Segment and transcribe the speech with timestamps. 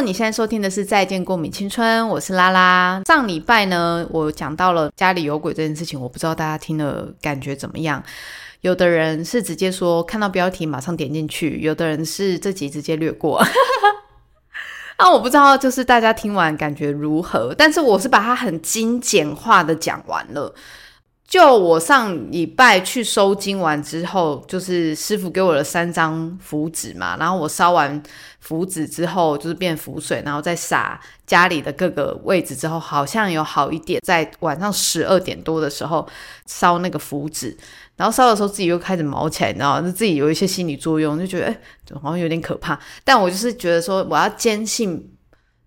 [0.00, 3.02] 你现在收听的是《再见过敏青春》，我是拉拉。
[3.06, 8.02] 上礼拜呢，我讲到了家里有鬼这件事情，我不知道大家听了感觉怎么样。
[8.62, 13.44] 有的人是直接说看到标题马上点进去，有的人是这集直接略过。
[14.98, 17.54] 那 我不知道，就是大家听完感觉如何？
[17.56, 20.54] 但是我是把它很精简化的讲完了。
[21.32, 28.02] 就我上礼拜去收金完之后，就是师傅给我了三张符纸嘛，然后我烧完
[28.38, 33.98] 符纸之后，就是变符水，然后再撒家里的各个位置之后，好像有好一点。
[34.04, 36.06] 在晚上十二点多的时候
[36.44, 37.56] 烧那个符纸，
[37.96, 39.80] 然后烧的时候自己又开始毛起来，你知道？
[39.80, 41.58] 就自己有一些心理作用，就觉得哎，
[42.02, 42.78] 好像有点可怕。
[43.04, 45.10] 但我就是觉得说，我要坚信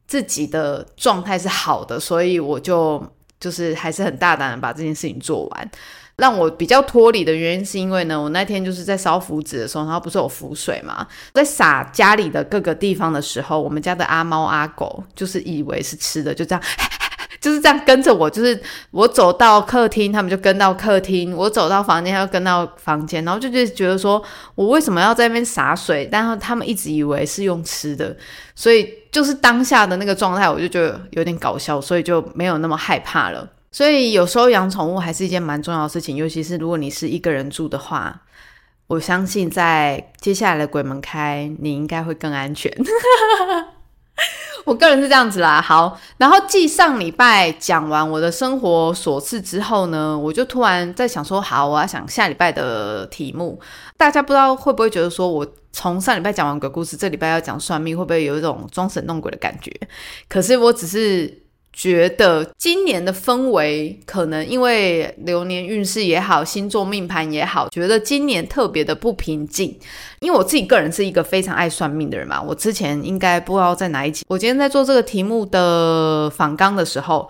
[0.05, 3.03] 自己的状态是好的，所以我就。
[3.39, 5.72] 就是还是很大胆的把这件事情做完，
[6.17, 16.63] 让我比较脱离的原因是因为呢，我那天就是在烧符纸的时候，然后不是有符水嘛，在撒家里的各个地方的时候，我们家的阿猫阿狗就是以为是吃的，就这样。
[17.41, 23.23] 就是这样跟着我，就是我走到客厅，他们就跟到客厅；我走到房间，他就跟到房间。
[23.23, 24.23] 然后就就觉得说，
[24.56, 26.09] 我为什么要在那边洒水？
[26.11, 28.17] 但是他们一直以为是用吃的，
[28.56, 33.49] 所以就是当下的那个状态，我就觉得有点搞笑，所以就没有那么害怕了。
[33.72, 38.23] 所以有时候养宠物还是一件蛮重要的事情，尤其是如果你是一个人住的话，
[38.88, 42.69] 我相信在接下来的鬼门开，你应该会更安全。
[44.66, 53.57] 我个人是这样子啦，好，然后继上礼拜讲完我的生活琐事之后呢，我就突然在想说，好，我要想下礼拜的题目。
[53.95, 59.72] 大家不知道会不会觉得说，我从上礼拜讲完鬼故事，这礼拜要讲算命，会不会有一种装神弄鬼的感觉？
[60.27, 61.44] 可是我只是。
[61.78, 69.78] 觉得今年的氛围可能因为流年运势也好，星座命盘也好，觉得今年特别的不平静。
[70.19, 77.30] 因为我自己个人是一个非常爱算命的人嘛，我之前应该不知道在哪一集，我今天在做这个题目的访纲的时候，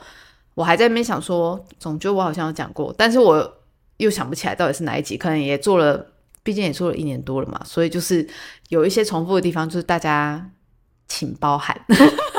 [0.54, 3.58] 我还在那边想说，总觉得我好像有讲过，但是我
[3.98, 6.06] 又想不起来到底是哪一集，可能也做了，
[6.44, 8.26] 毕竟也做了一年多了嘛，所以就是
[8.70, 10.52] 有一些重复的地方，就是大家
[11.08, 11.76] 请包涵。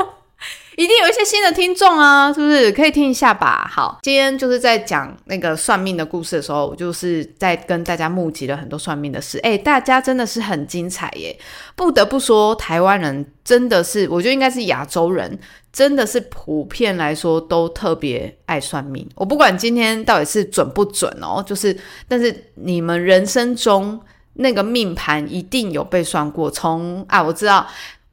[0.76, 3.66] 一定有一些新的听众啊，是不是可以听一下吧？
[3.72, 9.38] 好，今天就是在讲那个算命的故事的时候，我就是在跟大家募集了很多算命的事。
[9.38, 11.34] 哎，大家真的是很精彩耶！
[11.74, 15.38] 不得不说，台湾人真的是，我觉得应该是亚洲人，
[15.72, 19.08] 真的是普遍来说都特别爱算命。
[19.14, 21.74] 我不管今天到底是准不准哦，就是，
[22.06, 23.98] 但是你们人生中
[24.34, 26.50] 那个命盘一定有被算过。
[26.50, 27.66] 从啊，我知道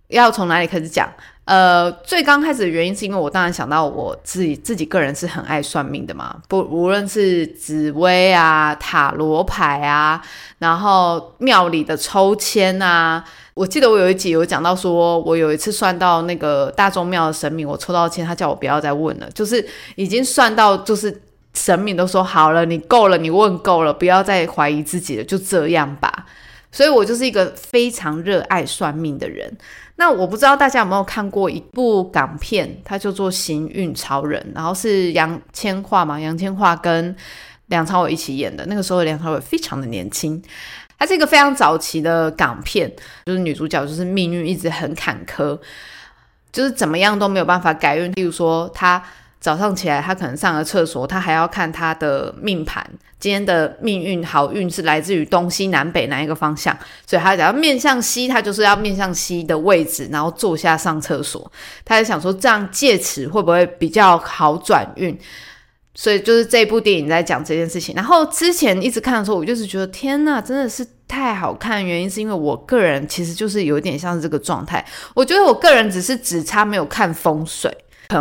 [0.08, 1.12] 要从哪里开始讲。
[1.46, 10.22] 呃，最刚开始的原因是因为我当然想到我自己自己个人是很爱算命的嘛，不无论是紫薇啊、塔罗牌啊，
[10.60, 13.22] 然后庙里的抽签啊，
[13.56, 21.22] 我记得我有一集有讲到说，我有一次算到那个大众庙的神明，我抽到签，他叫我不要再问了，就是已经算到就是
[21.54, 26.26] 神明都说好了，你够了，你问够了，不要再怀疑自己了，就这样吧。
[26.72, 29.56] 所以我就是一个非常热爱算命的人。
[29.96, 37.16] 那我不知道大家有没有看过一部港片，它叫做《行运超人》，然后是杨千嬅嘛，杨千嬅跟
[37.68, 38.66] 梁朝伟一起演的。
[38.66, 40.42] 那个时候梁朝伟非常的年轻，
[40.98, 42.92] 它是一个非常早期的港片，
[43.26, 45.60] 就是女主角就是命运一直很坎坷，
[46.52, 48.12] 就是怎么样都没有办法改运。
[48.14, 49.04] 例如说她。
[49.44, 52.82] 早上起来，他可能上了厕所，他还要看他的命盘，
[53.20, 56.74] 今天的命运好运是来自于东西南北哪一个方向，
[57.06, 61.52] 所以他只要面向西，他就是要面向西的位置，然后坐下上厕所。
[61.84, 65.20] 他在想说，这样借此会不会比较好转运？
[65.94, 67.94] 所以就是这部电影在讲这件事情。
[67.94, 71.86] 然后之前一直看的时候，我就是觉得天呐，真的是太好看。
[71.86, 74.84] 原因是因为我个人其实就是有点像是这个状态。
[75.14, 77.70] 我觉得我个人只是只差没有看风水。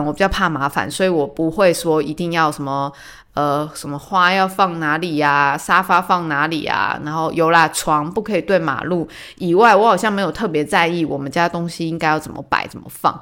[0.00, 2.92] 我比较怕麻烦，所以我不会说一定要什么
[3.34, 9.08] 呃什么花要放哪里呀，沙发放哪里啊，然后有啦床不可以对马路
[9.38, 13.20] 以外，我好像没有特别在意我们家东西应该要怎么摆怎么放。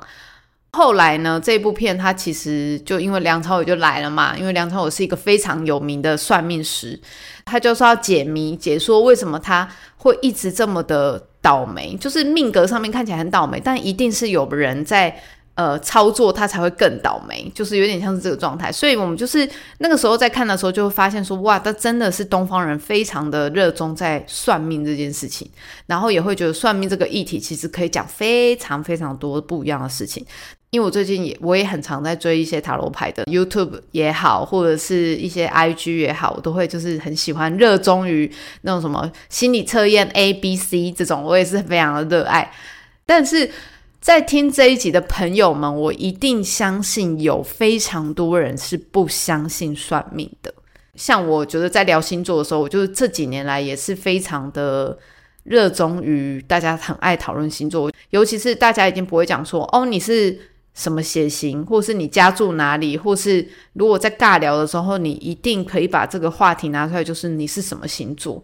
[0.73, 7.01] 后来呢，这部片它其实就因为梁朝伟就来了嘛，因为梁朝伟是一个非常有名的算命师，
[7.45, 15.21] 他就是要解谜解说为什么他会一直这么的倒霉，就是命格上面看起来很倒霉，但一定是有人在。
[15.61, 18.73] 呃，操作他才会更倒霉，就是有点像是这个状态。
[18.73, 19.47] 所以我们就是
[19.77, 25.47] 那个时候在看的时候，就会发现说，哇，他真的是东方人非常的热衷在算命这件事情，
[25.85, 30.25] 然后也会觉得算命这个议题其实可以讲非常非常多不一样的事情。
[30.71, 42.51] 因为我最近也我也很常在追一些塔罗牌的 YouTube 也好，或者是一些 IG 也好，我都会就是很喜欢热衷于那种什么心理测验 A B C 这种，我也是非常的热爱，
[43.05, 43.51] 但是。
[44.01, 50.53] 在听这一集的朋友们，我一定相信有非常多人是不相信算命的。
[50.95, 54.99] 像我觉得在聊星座的时候，我就是这几年来也是非常的
[55.45, 60.39] 热衷于大家很爱讨论星座，尤其是大家已经不会讲说哦你是
[60.73, 68.43] 什么血型，或是你家住哪里，或是如果在尬聊的时候，你一定可以把这个话题拿出来，就是你是什么星座。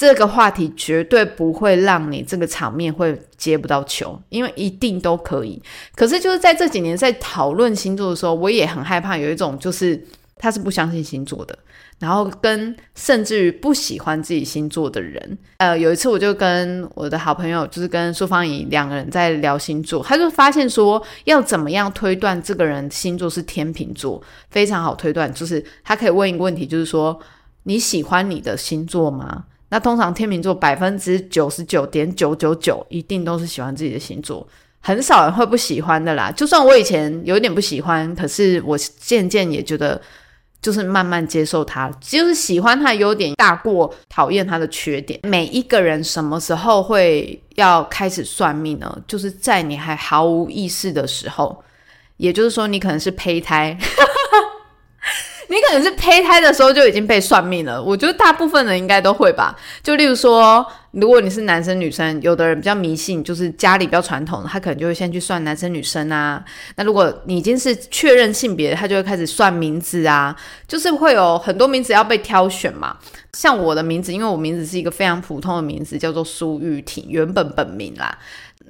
[0.00, 5.62] 这个话题绝对不会让你这个场面会接不到球，因为一定都可以。
[5.94, 10.02] 可是就是在这几年在讨论星座的时候，我也很害怕有一种就是
[10.38, 11.58] 他是不相信星座的，
[11.98, 15.36] 然后跟甚至于不喜欢自己星座的人。
[15.58, 27.20] 呃，有一次我就跟我的好朋友，就是跟苏芳怡两个人在聊星座，他就发现说要怎么样推断这个人星座是天秤座，非常好推断，就是他可以问一个问题，就是说
[27.64, 29.44] 你喜欢你的星座吗？
[29.70, 34.46] 那通常天秤座百分之九十九点九九九一定都是喜欢自己的星座，
[34.80, 36.30] 很少人会不喜欢的啦。
[36.30, 40.00] 就算我以前有点不喜欢，可是我渐渐也觉得，
[40.60, 45.20] 就是慢慢接受他，就是喜欢他优点大过讨厌他的缺点。
[45.22, 49.00] 每一个人什么时候会要开始算命呢？
[49.06, 51.62] 就是在你还毫无意识的时候，
[52.16, 53.78] 也就是说你可能是胚胎。
[55.50, 59.52] 你可能是胚胎的时候就已经被算命了，我觉得大部分人应该都会吧。
[59.82, 66.40] 就例如说，如果你是男生女生，有的人比较迷信，就是家里比较传统，他可能就会先去算男生女生啊。
[66.76, 70.36] 那如果你已经是确认性别，他就会开始算名字啊，
[70.68, 72.96] 就是会有很多名字要被挑选嘛。
[73.32, 78.16] 像我的名字，因为我名字是一个非常普通的名字，叫做苏玉婷，原本本名啦。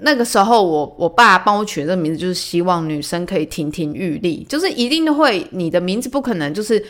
[0.02, 6.82] 那个时候，我我爸帮我取这个名字，就是希望女生可以亭亭玉立，就是一定会你的名字不可能就是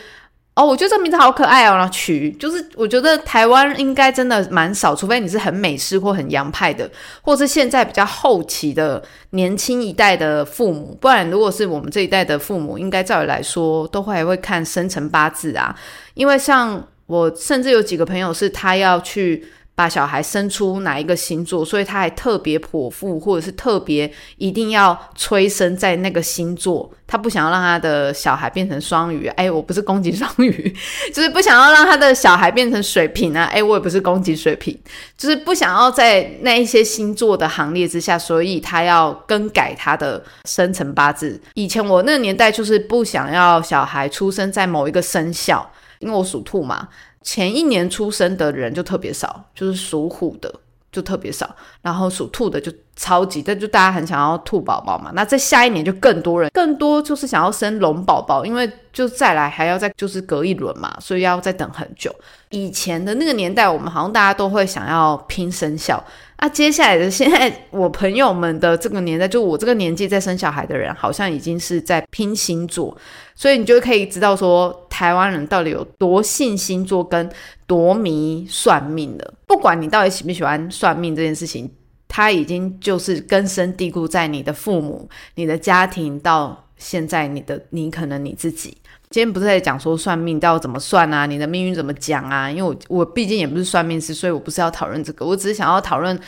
[0.53, 6.89] 哦，我觉得这名字好可爱哦，然后取就是我觉得台湾应该真的蛮少，除非你是很美式或很洋派的，
[7.21, 9.01] 或是现在比较后期的
[9.31, 15.75] 年轻一代的父母，不然如果是我们这一代的父母，应该照理来说都会还会看生辰八字啊，
[16.13, 19.45] 因为像我甚至有几个朋友是他要去。
[19.73, 29.25] 把小孩生出哪一个星座，所以他还特别剖腹，或者是特别一定要催生在那个星座，他不想要让他的小孩变成双鱼。
[29.29, 30.75] 哎，我不是攻击双鱼，
[31.11, 33.45] 就是不想要让他的小孩变成水瓶啊。
[33.45, 34.77] 哎，我也不是攻击水瓶，
[35.17, 41.41] 就是不想要在那一些星座的行列之下，所以他要更改他的生辰八字。
[41.55, 45.70] 以前我那个年代就是不想要小孩出生在某一个生肖，
[46.01, 46.89] 因为我属兔嘛。
[47.21, 50.53] 前一年出生的人就特别少，就是属虎的
[50.91, 55.11] 就特别少，然后属兔的就超级，但就大家很想要兔宝宝嘛。
[55.15, 62.13] 那在下一年就更多人，更多就是想要生龙宝宝，因为就再来还要再就是隔一轮嘛，所以要再等很久。
[62.49, 66.03] 以前的那个年代，我们好像大家都会想要拼生肖。
[66.35, 72.97] 啊，接下来的现在，我朋友们的这个年代，就我这个年纪在生小孩的人，好像已经是在拼星座，
[73.35, 77.29] 所以你就可以知道说，台湾人到底有多信星座跟
[77.67, 79.33] 多迷算命的。
[79.45, 81.71] 不管你到底喜不喜欢算命这件事情，
[82.13, 88.77] 它已经就是根深蒂固在你的父母、你的家庭，到现在你的你可能你自己。
[89.09, 91.25] 今天不是在讲说算命到怎么算啊？
[91.25, 92.51] 你的命运怎么讲啊？
[92.51, 95.25] 因为我我毕竟也不是算命师，所以我不是要讨论这个。
[95.25, 96.19] 我只是想要讨论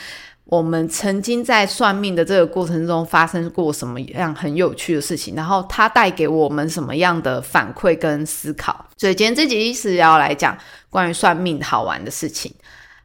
[0.46, 8.86] 我们曾经在算命的这个过程中发生过什么样很有趣的事情，然后它带给我们什么样的反馈跟思考。
[8.98, 10.58] 所以今天这集是要来讲
[10.90, 12.54] 关于算命好玩的事情。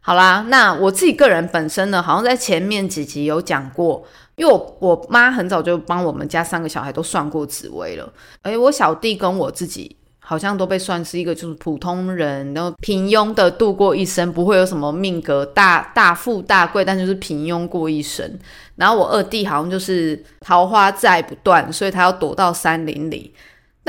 [0.09, 4.03] 好啦，那我自己个人本身呢，好像在前面几集有讲过。
[4.37, 8.11] 因为我我妈很早就帮我们家三个小孩都算过紫薇了，
[8.41, 18.39] 而我小弟跟我自己好像都被算是一个就是普通人，然后平庸的度过一生，不会有什么命格大大富大贵，但就是平庸过一生。
[18.77, 23.35] 然后我二弟好像就是桃花债不断，所以他要躲到山林里。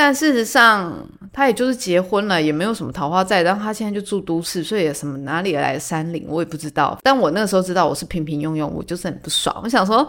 [0.02, 0.98] 但事实上，
[1.34, 6.98] 他也就是结婚了，也没有什么桃花债，然后他现在就住都市，所以什么哪里来的山林我也不知道。
[7.04, 10.08] 但我那个时候知道我是平平庸庸，我就是很不爽，我想说。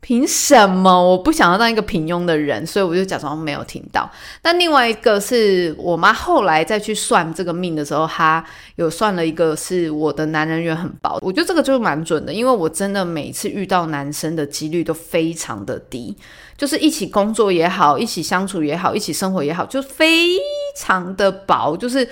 [0.00, 0.90] 凭什么？
[0.90, 4.08] 我不想要当一个平庸的人，所以我就假装没有听到。
[4.40, 8.42] 但另外一个是我妈后来再去算这个命的时候，她
[8.76, 11.18] 有算了一个是我的男人缘很薄。
[11.20, 16.16] 我觉得这个就蛮准的，因为我真的每次遇到男生的几率都非常的低，
[16.56, 20.38] 就是一起工作也好，一起相处也好，一起生活也好，就非
[20.76, 22.08] 常的薄，就是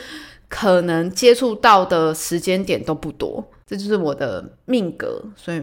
[0.49, 3.43] 可能接触到的时间点都不多。
[3.65, 5.63] 这就是我的命格，所以。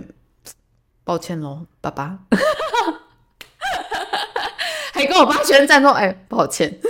[1.04, 2.18] 抱歉喽，爸爸，
[4.94, 6.80] 还跟我爸宣战说：“哎，抱歉。”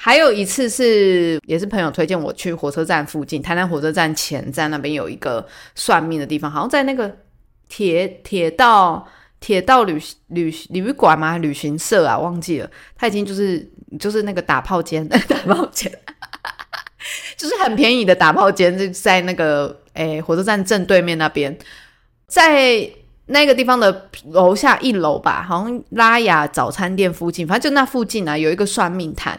[0.00, 7.14] 还有一次是，也是朋友推荐我去火车站附近，台南火车站前站那边有一个算命的地方，好像在那个
[7.68, 9.06] 铁铁道
[9.40, 11.36] 铁道旅旅旅馆吗？
[11.38, 12.70] 旅行社啊，忘记了。
[12.96, 15.18] 他已经就是就是那个打炮间， 打
[15.52, 15.92] 炮间，
[17.36, 21.58] 就是很便宜的打炮间，就在那个诶火车站正对面那边，
[22.28, 22.88] 在
[23.28, 29.32] 那个地方的楼下一楼吧，好像拉雅早餐店附近，反正就那附近啊，有一个算命摊。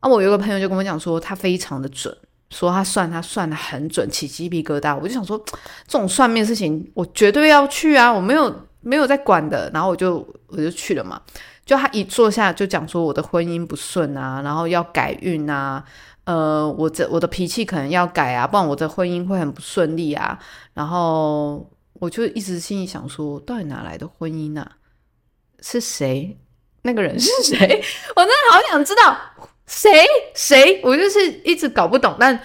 [0.00, 2.16] 啊，我有个朋友就跟我讲说，他非常的准。
[2.48, 4.98] 说他算他算的很准，起鸡皮疙瘩。
[5.00, 5.38] 我就想说，
[5.86, 8.12] 这种算命事情，我绝对要去啊！
[8.12, 9.70] 我没有 没有在管的。
[9.72, 11.20] 然后我就我就去了嘛。
[11.64, 15.84] 就他一坐下就讲说我的婚姻不顺啊，然后要改运啊。
[16.24, 20.36] 呃，我这我的脾气可能要改啊，不然我的婚姻会很不顺利啊。
[20.74, 21.64] 然后
[22.00, 24.72] 我就一直心里想说，到底哪来的婚姻啊？
[25.60, 26.36] 是谁？
[26.82, 27.56] 那个人是谁？
[28.16, 29.16] 我真的好想知道。
[29.66, 30.04] 谁
[30.34, 30.80] 谁？
[30.82, 32.40] 我就是一直搞不懂，但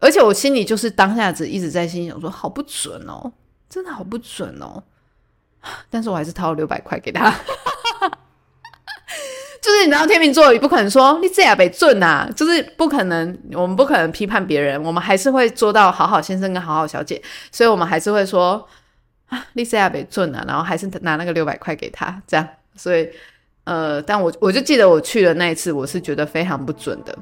[0.00, 3.32] 而且我心里就是当下子一直在心想说，好不准哦，
[3.68, 4.82] 真的好不准哦。
[5.88, 7.30] 但是我还是掏了六百块给他，
[9.60, 17.22] 就是你知道天秤座也不可能说你这样被准啊，就是不可能，我们不可能批判别人，我们还是会做到好好先生跟好好小姐，
[17.52, 18.66] 所以我们还是会说
[19.26, 23.08] 啊，你这样被准啊，然后还是拿那个六百块给他，这样，所以。
[23.64, 27.18] 呃，但我我就记得我去的那一次，我是觉得非常不准的。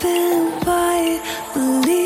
[0.00, 1.20] been by
[1.54, 2.01] believe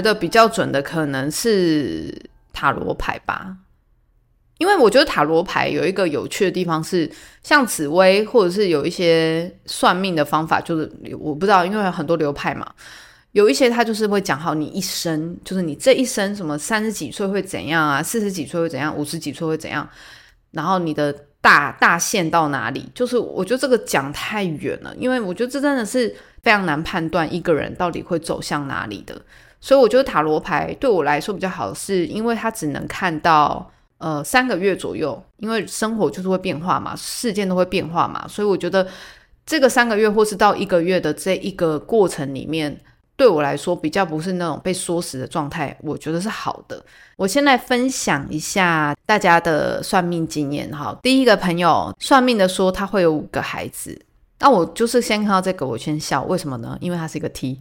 [0.00, 2.10] 觉得比较准的可能是
[2.52, 3.54] 塔罗牌吧，
[4.56, 7.10] 因为我觉得塔罗牌有一个有趣的地方是，
[7.42, 12.66] 像紫薇或者是有一些算命的方法，就是我不知道，因为很多流派嘛，
[13.32, 19.86] 有一些他就是会讲好你一生，就是你这一生什么三十几岁会怎样啊，四十几岁会怎样，五十几岁会怎样，
[20.52, 22.88] 然后你的大大限到哪里？
[22.94, 29.20] 就是我觉得这个讲太远了，因为我觉得这真的是非常难判断一个人到底会走向哪里的。
[29.60, 38.86] 所以我觉得塔罗牌对我来说比较好，是因为它只能看到呃三个月左右，因为生活就是会变化嘛，事件都会变化嘛，所以我觉得
[39.44, 42.80] 这个三个月或是到一个月的这一个过程里面。
[43.16, 46.82] 对我来说，比较不是那种被缩死的状态，我觉得是好的。
[47.16, 50.98] 我先来分享一下大家的算命经验哈。
[51.02, 54.00] 第一个朋友算命的说他会有五个孩子，
[54.38, 56.78] 那我就是先看到这个，我先笑，为什么呢？
[56.80, 57.60] 因为他是一个 T。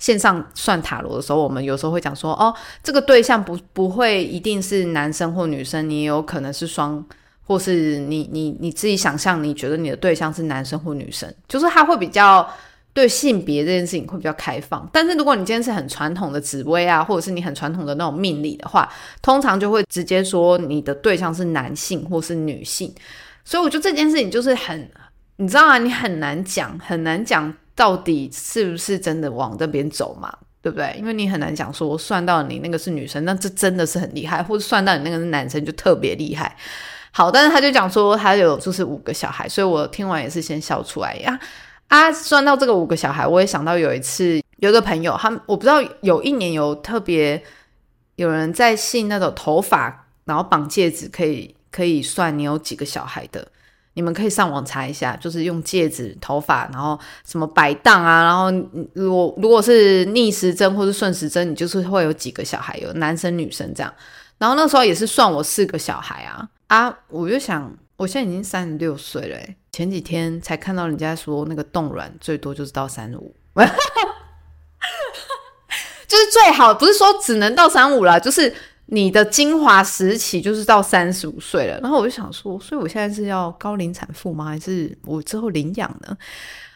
[0.00, 2.52] 线上算塔罗的时候，我们有时候会讲说，哦，
[2.82, 7.04] 这个对象不不会一定是男生或女生，你也有可能是双，
[7.46, 12.44] 或是你你你自己想象，你觉得你的对象是男生或女生，就是他会比较。
[12.92, 18.92] 对性别这件事情会比较开放，但是如果你今天是很传统的紫薇啊，或者是你很传统的那种命理的话，
[19.22, 22.92] 通常就会直接说你的对象是男性或是女性。
[23.44, 24.90] 所以我觉得这件事情就是很，
[25.36, 30.94] 你知道啊，你很难讲，很难讲到底是不是真的往这边走嘛，对不对？
[30.98, 36.54] 因为你很难讲说算到你那个是女生，那这真的是很厉害，或者算到你那个是男生就特别厉害。
[37.10, 41.40] 好，但是他就讲说他有就是五个小孩，所以我听完也是先笑出来呀。
[41.88, 47.42] 啊，算到这个五个小孩，我也想到有一次，有个朋友，他我不知道有一年有特别
[48.16, 53.48] 有人在信那种头发，然后绑戒指可以可以算你有几个小孩的，
[54.00, 58.50] 你们可以上网查一下，就是用戒指、头发，然后什么摆荡啊，然后
[58.94, 63.94] 如果如果是逆时针或是顺时针，你就是会有几个小孩，有男生女生这样。
[64.38, 69.38] 然后那时候也是算我四个小孩啊啊，我就想，我现在已经三十六岁了。
[69.70, 73.34] 前几天才看到人家说那个冻卵最多就是到三五，
[76.08, 78.50] 就是最好不是说只能到三五了，就是
[78.90, 81.80] 你的精华时期就是到三十五岁了。
[81.80, 84.44] 然后我就想说，所以我现在是要高龄产妇吗？
[84.44, 86.16] 还是我之后领养呢？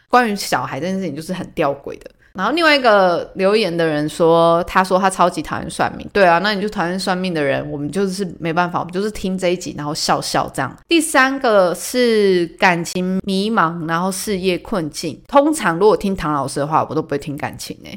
[0.07, 2.09] 关于小孩这件事情，就是很吊诡的。
[2.33, 6.05] 然后另外一个留言的人说，他说他超级讨厌算命。
[6.11, 10.77] 对啊，那你就讨厌算命的人，我们就是没办法，我们就是听这一集，然后笑笑这样。
[10.87, 15.21] 第三个是感情迷茫，然后事业困境。
[15.27, 17.91] 通常如果听唐老师的话，我都不会听感情诶，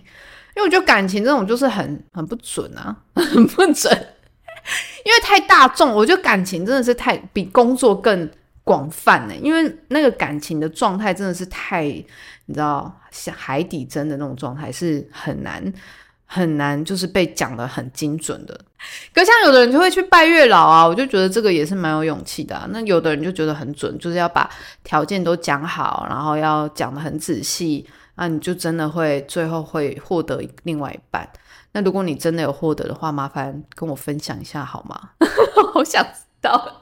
[0.56, 4.06] 因为我觉得感情这种就是很很不准啊，很不准，
[5.04, 5.94] 因为太大众。
[5.94, 8.30] 我觉得感情真的是太比工作更。
[8.64, 15.72] 广泛呢，因为那个感情的状态真的是太，你知道，像海底针的那种状态是很难
[16.26, 18.60] 很难，就是被讲的很精准的。
[19.14, 22.68] 可像有的人就会去拜月老啊，我就觉得这个也是蛮有勇气的。
[22.68, 24.46] 那有的人就觉得很准，就是要把
[24.84, 31.26] 条件都讲好，然后要讲的很仔细，那你就真的会最后会获得另外一半。
[31.78, 35.10] 那如果你真的有获得的话，麻烦跟我分享一下好吗？
[35.72, 36.80] 好想知道。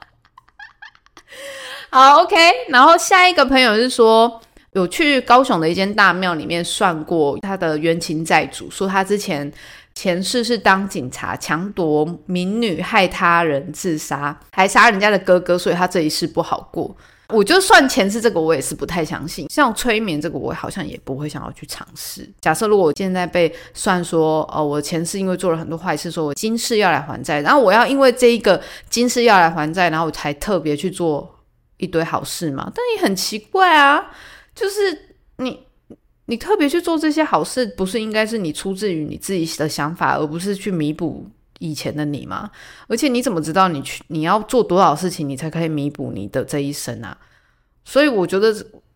[1.92, 2.34] 好，OK。
[2.70, 4.40] 然后下一个朋友是说，
[4.72, 9.52] 有去高雄的一间大庙里面算过他的冤亲债主，说他之前
[9.94, 16.96] 前世是当警察，强夺民女，害他人自杀，还杀人家的哥哥，所以他这一世不好过。
[17.28, 19.48] 我就算前世这个，我也是不太相信。
[19.50, 22.28] 像催眠这个，我好像也不会想要去尝试。
[22.40, 31.32] 假设如果我现在被算说，哦，我前世因为做了很多坏事，说我今世要来还债，然后我要因为这一个今世要来还债，然后我才特别去做。
[31.78, 34.10] 一堆好事嘛，但也很奇怪啊，
[34.54, 35.60] 就是你
[36.24, 41.26] 你特别去做这些好事，不是应该是你出自于你自己的想法，而不是去弥补
[41.58, 42.50] 以前的你吗？
[42.88, 47.16] 而且你怎么知道你去你要做多少事情，你才可以弥补你的这一生啊？
[47.84, 48.54] 所以我觉得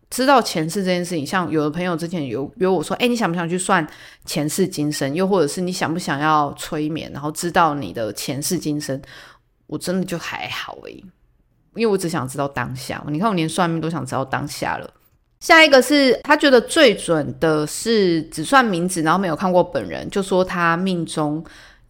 [0.09, 3.85] 知道前世这件事情，像有的朋友之前有约我说，哎，你想不想去算
[4.25, 5.13] 前世今生？
[5.13, 9.01] 又或者是你想不想要催眠，然后知道你的前世今生？
[9.67, 11.03] 我真的就还好诶。
[11.75, 14.93] 因为我只想知道当下，你看我连算命都想知道当下了。
[15.39, 21.41] 下一个是他觉得最准的是只算名字，然后没有看过本人，就说他命中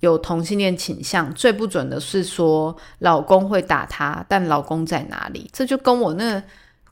[0.01, 1.33] 有同性恋倾向。
[1.33, 5.49] 最不准的是说老公会打他，但老公在哪里？
[5.51, 6.43] 这就跟我那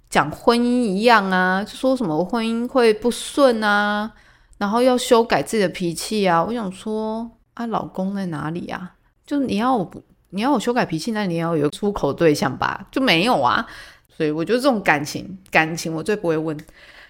[0.09, 4.09] 讲婚姻一样啊，就说什么婚姻会不顺啊，
[4.57, 6.43] 然后要修改自己的脾气啊。
[6.43, 8.93] 我想说啊，老公在哪里啊？
[9.25, 9.91] 就你要我。
[10.31, 12.85] 你要我修改脾气，那你要有出口对象吧？
[12.91, 13.65] 就没有啊，
[14.15, 16.55] 所以我觉得这种感情，感情我最不会问。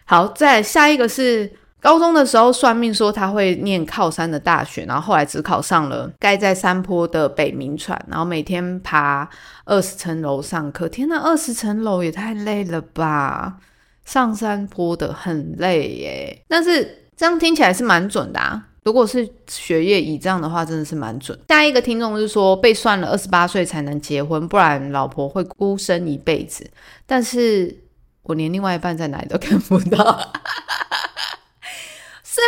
[0.05, 1.51] 好，再下一个是
[1.81, 9.29] 高中的时候算命说他会念靠山的大学，然后后来只考上了盖在山坡的北明传，然后每天爬
[9.65, 10.89] 二十层楼上课。
[10.89, 13.57] 天呐，二十层楼也太累了吧！
[14.05, 18.65] 上山坡的很累耶，但是这样听起来是蛮准的啊。
[18.83, 21.37] 如果是学业以这样的话，真的是蛮准。
[21.47, 26.67] 下一个听众是说被算了二十八岁才能结婚，不然老婆会孤身一辈子。
[27.05, 27.77] 但是
[28.23, 30.31] 我连另外一半在哪里都看不到，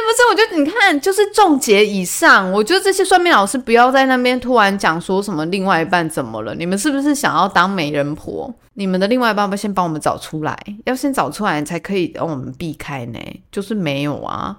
[0.04, 0.21] 不是？
[0.32, 6.54] 我觉得你看，就是重结以上，我觉得这些算命老师不要在那边突然讲说什么另外一半怎么了？
[6.56, 8.54] 你们是不是想要当媒人婆？
[8.75, 13.19] 你们的另外一半要先帮我们找出来，要先找出来才可以让我们避开呢？
[13.51, 14.56] 就是没有啊，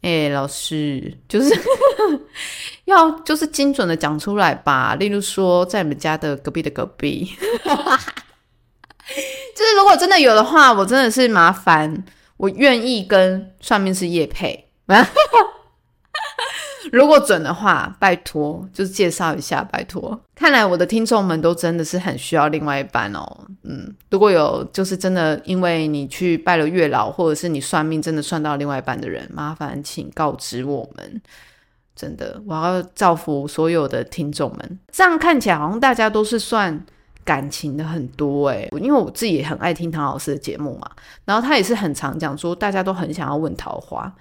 [0.00, 1.54] 哎，老师，就是
[2.86, 4.96] 要就是精准的讲出来吧。
[4.96, 7.30] 例如说，在你们家的隔壁的隔壁，
[9.54, 12.04] 就是如果真的有的话，我真的是麻烦。
[12.38, 14.66] 我愿意跟算命师叶配，
[16.92, 20.20] 如果准的话，拜托，就是介绍一下，拜托。
[20.34, 23.24] 看来我的听众们都真的是很需要另外一半哦。
[23.62, 31.22] 嗯，如果有就是真的因为你去拜了月老，或者是你算命真的算到另外一半的人，麻烦请告知我们。
[31.94, 34.78] 真的，我要造福所有的听众们。
[34.90, 36.84] 这样看起来好像大家都是算。
[37.24, 40.90] 感情的很多哎，因为我自己也很爱听唐老师的节目嘛，
[41.24, 44.12] 然后他也是很常讲说，大家都很想要问桃花，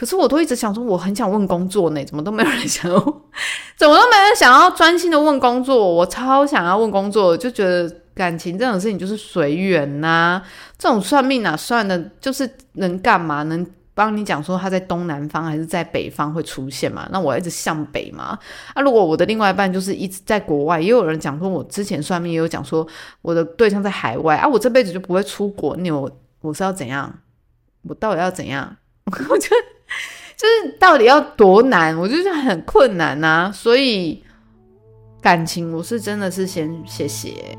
[0.00, 2.90] 可是我都一直想说，我很想问工作呢，怎么都没有人想，
[3.76, 10.40] 怎么都没人想要专心的问工作，我超想要问工作，就觉得感情这种事情就是随缘呐，
[10.78, 13.66] 这种算命哪算的，就是能干嘛能。
[13.92, 17.06] 帮你讲说他在东南方还是在北方会出现嘛？
[17.12, 18.38] 那我一直向北嘛。
[18.72, 22.86] 啊，如果我的另外一半就是一直在国外，也有人讲说，我之前算命也有讲说，
[23.20, 25.76] 我的对象在海外啊，我这辈子就不会出国。
[25.76, 26.10] 你我
[26.40, 27.12] 我是要怎样？
[27.82, 28.74] 我到底要怎样？
[29.28, 29.56] 我觉得
[30.36, 33.50] 就是到底要多难我就是很困难啊？
[33.52, 34.22] 所以
[35.20, 37.56] 感情我是真的是先谢谢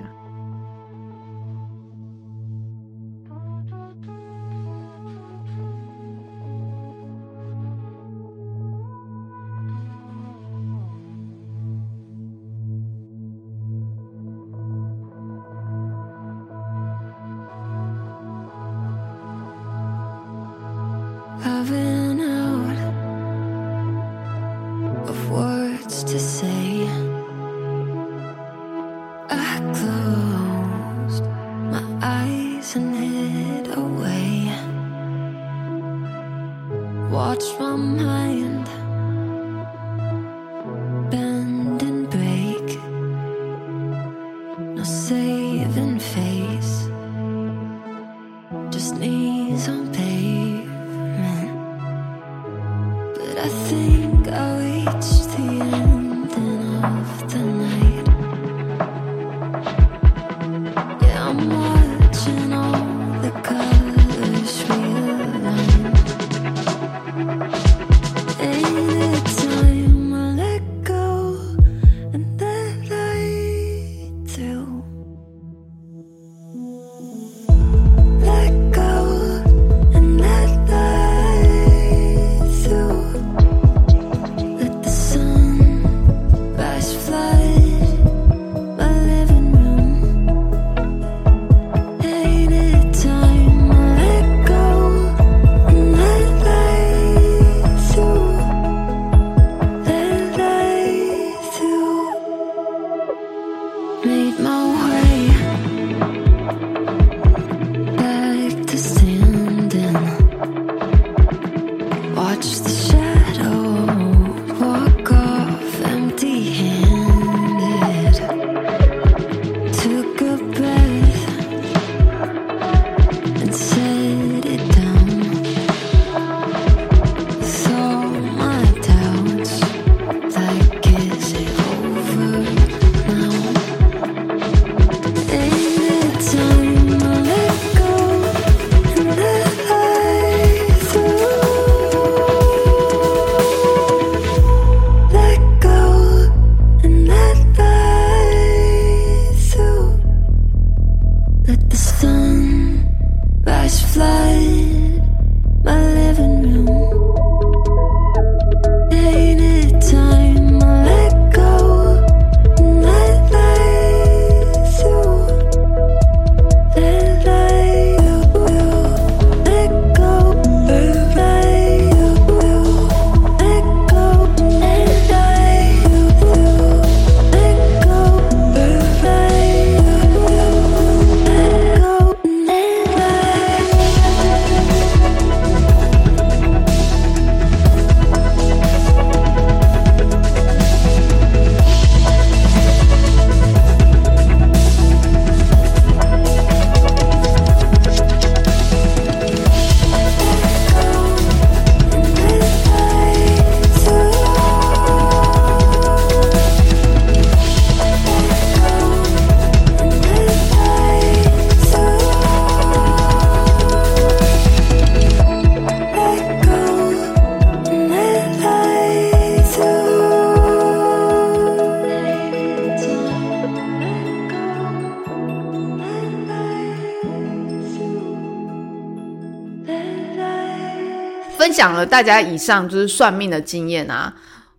[231.62, 234.12] 享了大家以上就是算命的经验啊。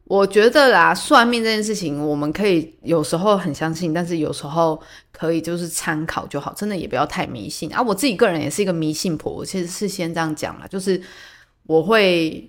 [0.05, 7.83] 我觉得啦，算命这件事情，我们可以有时候很相信，但是有时候可以就是参考就好，真的也不要太迷信啊。
[7.83, 11.01] 我自己个人也是一个迷信婆，我其实是先这样讲了，就是
[11.65, 12.49] 我会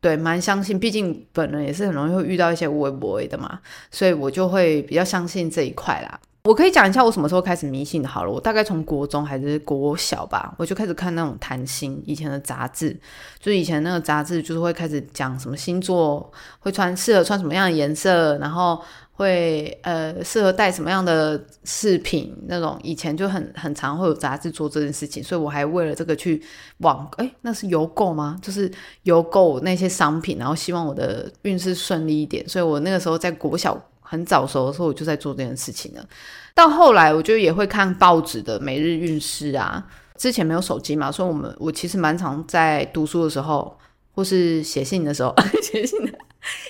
[0.00, 3.58] 对蛮相信，毕竟本人也是很容易会遇到一些微博的嘛，
[3.90, 6.20] 所以我就会比较相信这一块啦。
[6.44, 8.08] 我可以讲一下我什么时候开始迷信的。
[8.08, 12.90] 好了，我大概从国中还是国小吧，我就开始看那种谈心以前的杂志，
[13.38, 22.76] 就是以前那个杂志就是会开始讲什么星座会穿适合穿什么样的颜色，然后会呃适合带什么样的饰品那种。
[22.82, 26.42] 以前就很很常会有杂志做这件事情，所以我还为了这个去
[26.78, 28.36] 网哎那是邮购吗？
[28.42, 28.68] 就是
[29.04, 32.48] 邮购那些商品，然后希望我的运势顺利一点。
[32.48, 33.80] 所以我那个时候在国小。
[34.12, 36.06] 很早熟的时候，我就在做这件事情了。
[36.54, 39.82] 到后来，我就也会看报纸的每日运势啊。
[40.18, 43.74] 之前没有手机嘛，所以我们我其实蛮常在读书的时候，
[44.14, 46.12] 或是写信的时候， 写信的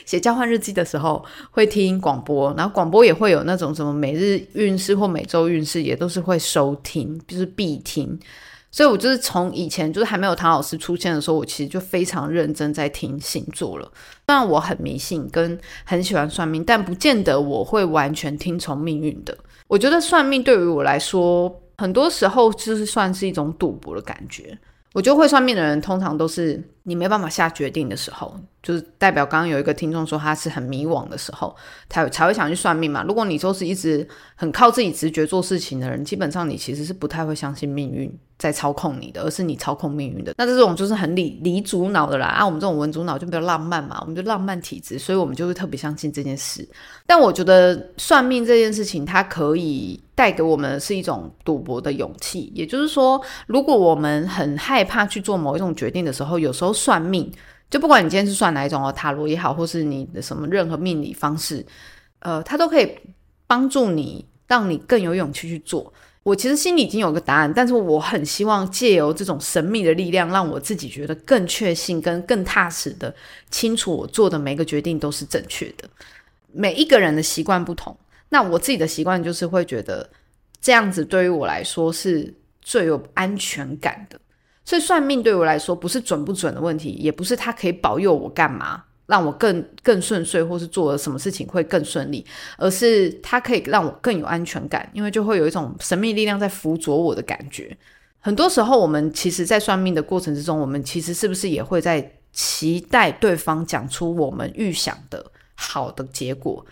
[0.06, 2.54] 写交换日记的时候，会听广播。
[2.56, 8.16] 然后广播也会有那种什么每日运势或每周运势，也都是会收听，就是必听。
[8.72, 13.84] 所以，我就是从以前就是还没有唐老师出现的时候，我其实就非常认真在听星座了。
[14.26, 19.36] 虽然我很迷信，跟很喜欢算命，但不见得我会完全听从命运的。
[19.68, 24.58] 我觉得算命对于我来说，很多时候就是算是一种赌博的感觉。
[24.94, 31.54] 我觉得会算命的人，通常都是你没办法下决定的时候，就是代表刚刚有一个听众说他是很迷惘的时候，
[31.88, 33.02] 才才会想去算命嘛。
[33.02, 40.34] 如果你都是一直很靠自己直觉做事情的人，基本上你其实是不太会相信命运在操控你的，而是你操控命运的。
[40.38, 42.26] 那这种就是很理理主脑的啦。
[42.26, 46.68] 啊，我们这种文主脑就比较浪漫嘛，我们就浪漫体质，所以我们就会特别相信这件事。
[47.06, 50.00] 但我觉得算命这件事情，它可以。
[50.14, 57.32] 带给我们是一种赌博的勇气，也就是说，如果我们很害怕去做某一种决定的时候，有时候算命，
[57.72, 61.64] 就不管你今天是算哪一种哦，塔罗也好，或是你的什么任何命理方式，
[62.18, 62.98] 呃，它都可以
[63.46, 65.90] 帮助你，让你更有勇气去做。
[66.22, 73.12] 我其实心里已经有个答案，但是我很希望借由这种神秘的力量，让我自己觉得更确信、跟更踏实的
[73.50, 75.88] 清楚，我做的每个决定都是正确的。
[76.52, 77.96] 每一个人的习惯不同。
[78.28, 80.06] 那我自己的习惯就是会觉得
[80.60, 84.20] 这样子对于我来说是最有安全感的，
[84.64, 92.24] 所以算命对我来说不是准不准的问题，也不是它可以保佑我干嘛，让我更更顺遂，或是做了什么事情会更顺利，
[92.56, 97.76] 而是它可以让我更有安全感，因为就会有一种神秘力量在辅佐我的感觉。
[98.20, 106.64] 很多时候，我们其实，在算命的过程之中，我们其实是不是也会在期待对方讲出我们预想的好的结果？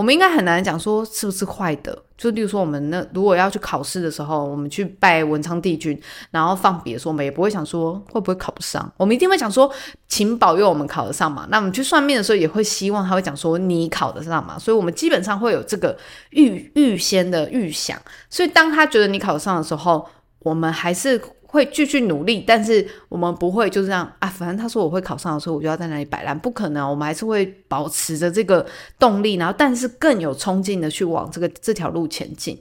[0.00, 9.70] 我们应该很难讲说是不是坏的，就例如说我们那如果要去考试的时候，我们去拜文昌帝君，然后放别说，我们也不会想说会不会考不上，我们一定会讲说，
[10.08, 11.46] 请保佑我们考得上嘛。
[11.50, 14.58] 那我们去算命的时候，也会希望他会讲说你考得上嘛。
[14.58, 15.94] 所以，我们基本上会有这个
[16.30, 18.00] 预预先的预想。
[18.30, 20.08] 所以，当他觉得你考得上的时候，
[20.38, 21.20] 我们还是。
[21.50, 24.28] 会继续努力，但是我们不会就这样啊。
[24.28, 26.88] 反正他说我会考上的时候，我就要在那里摆烂，不可能。
[26.88, 28.64] 我们还是会保持着这个
[28.98, 32.56] 动力，然后但是更有冲劲的去往这个这条路前进。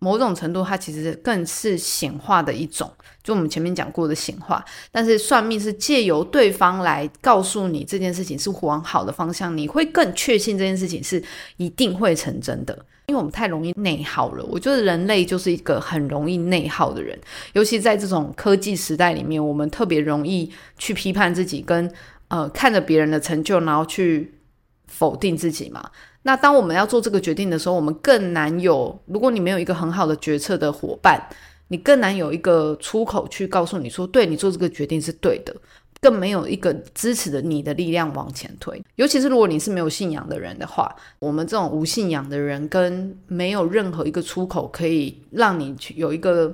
[0.00, 2.90] 某种程度，它其实更是显化的一种，
[3.22, 4.64] 就我们前面讲过的显化。
[4.90, 11.22] 但是算命是借由对方来告诉你这件事情是往好的方向，你会更确信这件事情是
[11.56, 12.76] 一定会成真的。
[13.06, 17.18] 因为我们太容易内耗了，我觉得人类就是一个很容易内耗的人，
[17.52, 21.92] 尤其在这种科技时代里面，我们特别容易去批判自己，跟
[22.28, 24.32] 呃看着别人的成就，然后去
[24.86, 25.90] 否定自己嘛。
[26.22, 31.20] 那当我们要做这个决定的时候，我们更难有，如果你没有一个很好的决策的伙伴，
[31.68, 35.52] 你更难有一个出口去告诉你说，对你做这个决定是对的。
[36.02, 46.52] 更没有一个支持的你的力量往前推，尤其是如果你是没有信仰的人的话，我们这种无信仰的人，跟没有任何一个出口可以让你去有一个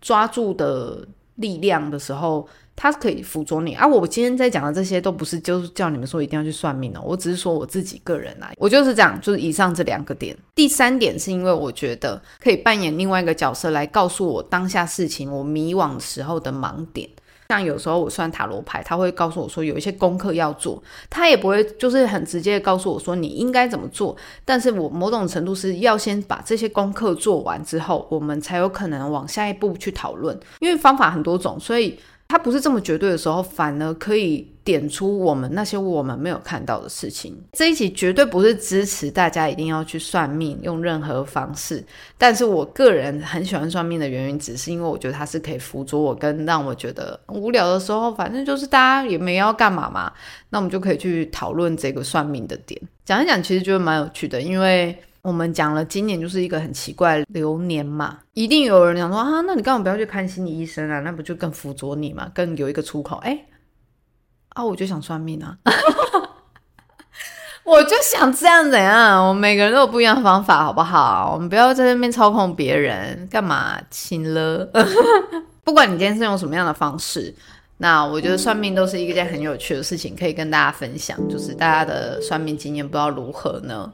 [0.00, 3.76] 抓住的力量的时候，它可以辅佐你。
[3.76, 10.36] 而我今天在讲的这些都不是就是叫你们说一定要去算命哦，我只是说我自己个人啊，我就是这样，就是以上这两个点。
[10.56, 17.08] 第三点是因为我觉得可以扮演另外一个角色来告诉我当下事情我迷惘时候的盲点。
[17.50, 24.16] 像有时候我算塔罗牌，他会告诉我说有一些功课要做，他也不会就是很直接的告诉我说你应该怎么做。
[24.44, 30.38] 但是我某种程度是要先把这些功课做完之后，我们才有可能往下一步去讨论。
[30.60, 31.98] 因为方法很多种，所以
[32.30, 37.36] 它不是这么绝对的时候，反而可以点出我们那些我们没有看到的事情。
[37.54, 41.84] 这一集绝对不是支持大家一定要去算命，用任何方式。
[42.16, 50.12] 但是我个人很喜欢算命的原因，只是因为我觉得它是可以辅佐我，跟让我觉得无聊的时候，反正就是大家也没要干嘛嘛，
[50.50, 54.96] 那我们就可以去讨论这个算命的点，讲一讲，其实觉得蛮有趣的，因为。
[55.22, 61.00] 我们讲了，今年就是一个很奇怪流年嘛，一定有人讲说啊，那你干嘛不要去看心理医生啊？
[61.00, 63.16] 那不就更辅佐你嘛，更有一个出口。
[63.18, 63.38] 哎，
[64.50, 65.58] 啊，我就想算命啊，
[67.64, 69.28] 我就想这样怎样？
[69.28, 71.32] 我们每个人都有不一样的方法，好不好？
[71.34, 74.68] 我们不要在那边操控别人，干嘛亲了？
[75.62, 77.32] 不管你今天是用什么样的方式，
[77.76, 81.16] 那我觉得算命都是一件很有趣的事情，可以跟大家分享。
[81.28, 83.92] 就是大家的算命经验，不知道如何呢？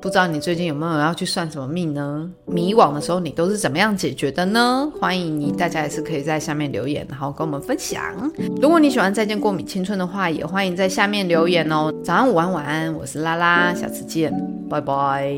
[0.00, 2.30] 不知道你最近有没有要去算什么命呢？
[2.46, 4.90] 迷惘的时候你都是怎么样解决的呢？
[4.98, 8.02] 欢迎你，大家也是可以在下面留言，然后跟我们分享。
[8.62, 11.92] 如果你喜欢《再见过敏青春》的话，也欢迎在下面留言哦。
[12.02, 14.32] 早安、午安、晚安，我是拉拉，下次见，
[14.70, 15.34] 拜拜。